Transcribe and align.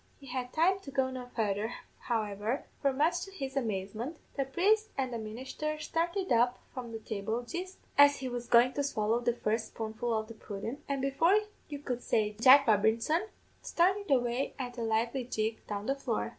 He 0.19 0.25
had 0.25 0.51
time 0.51 0.79
to 0.79 0.89
go 0.89 1.11
no 1.11 1.27
farther, 1.27 1.75
however; 1.99 2.65
for 2.81 2.91
much 2.91 3.21
to 3.23 3.31
his 3.31 3.55
amazement, 3.55 4.17
the 4.35 4.45
priest 4.45 4.89
and 4.97 5.13
the 5.13 5.19
ministher 5.19 5.77
started 5.79 6.31
up 6.31 6.57
from 6.73 6.91
the 6.91 6.97
table 6.97 7.43
jist 7.43 7.77
as 7.99 8.17
he 8.17 8.27
was 8.27 8.47
goin' 8.47 8.73
to 8.73 8.81
swallow 8.83 9.19
the 9.19 9.35
first 9.35 9.67
spoonful 9.67 10.11
of 10.11 10.27
the 10.27 10.33
pudden, 10.33 10.81
and 10.89 11.03
before 11.03 11.37
you 11.69 11.77
could 11.77 12.01
say 12.01 12.31
Jack 12.41 12.65
Robinson, 12.65 13.27
started 13.61 14.09
away 14.09 14.55
at 14.57 14.75
a 14.79 14.81
lively 14.81 15.23
jig 15.23 15.63
down 15.67 15.85
the 15.85 15.93
floor. 15.93 16.29